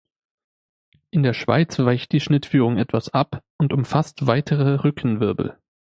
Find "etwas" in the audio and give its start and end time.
2.79-3.09